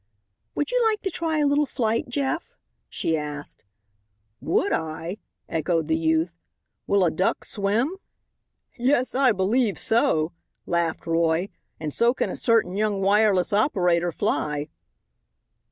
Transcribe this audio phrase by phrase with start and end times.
[0.55, 2.55] "Would you like to try a little flight, Jeff?"
[2.89, 3.63] she asked.
[4.41, 6.33] "Would I?" echoed the youth;
[6.87, 7.97] "will a duck swim?"
[8.79, 10.31] "Yes, I believe so,"
[10.65, 14.69] laughed Roy, "and so can a certain young wireless operator fly."